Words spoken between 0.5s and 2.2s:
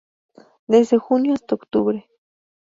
Desde junio hasta octubre.